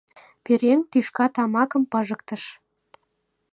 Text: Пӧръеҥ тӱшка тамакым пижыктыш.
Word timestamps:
Пӧръеҥ 0.43 0.79
тӱшка 0.91 1.25
тамакым 1.35 1.83
пижыктыш. 1.91 2.43